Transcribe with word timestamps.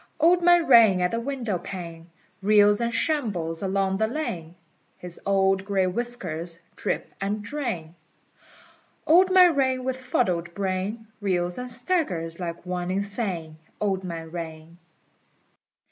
Old 0.19 0.41
Man 0.41 0.65
Rain 0.65 0.99
at 0.99 1.11
the 1.11 1.19
windowpane 1.19 2.09
Reels 2.41 2.81
and 2.81 2.91
shambles 2.91 3.61
along 3.61 3.97
the 3.99 4.07
lane: 4.07 4.55
His 4.97 5.19
old 5.27 5.63
gray 5.63 5.85
whiskers 5.85 6.57
drip 6.75 7.13
and 7.21 7.43
drain: 7.43 7.93
Old 9.05 9.29
Man 9.29 9.55
Rain 9.55 9.83
with 9.83 9.97
fuddled 10.01 10.55
brain 10.55 11.05
Reels 11.21 11.59
and 11.59 11.69
staggers 11.69 12.39
like 12.39 12.65
one 12.65 12.89
insane. 12.89 13.59
Old 13.79 14.03
Man 14.03 14.31
Rain. 14.31 14.79